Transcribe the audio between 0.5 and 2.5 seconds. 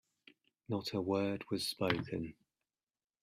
Not a word was spoken.